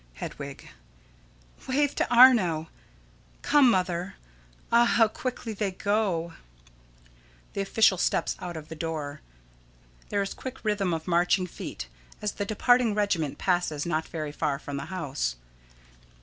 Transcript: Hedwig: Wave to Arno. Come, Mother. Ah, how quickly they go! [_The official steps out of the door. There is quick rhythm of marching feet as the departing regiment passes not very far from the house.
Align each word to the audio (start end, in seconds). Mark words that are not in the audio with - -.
Hedwig: 0.15 0.67
Wave 1.67 1.93
to 1.93 2.11
Arno. 2.11 2.69
Come, 3.43 3.69
Mother. 3.69 4.15
Ah, 4.71 4.85
how 4.85 5.07
quickly 5.07 5.53
they 5.53 5.69
go! 5.69 6.33
[_The 7.53 7.61
official 7.61 7.99
steps 7.99 8.35
out 8.39 8.57
of 8.57 8.67
the 8.69 8.75
door. 8.75 9.21
There 10.09 10.23
is 10.23 10.33
quick 10.33 10.63
rhythm 10.65 10.91
of 10.91 11.07
marching 11.07 11.45
feet 11.45 11.85
as 12.19 12.31
the 12.31 12.45
departing 12.45 12.95
regiment 12.95 13.37
passes 13.37 13.85
not 13.85 14.07
very 14.07 14.31
far 14.31 14.57
from 14.57 14.77
the 14.77 14.85
house. 14.85 15.35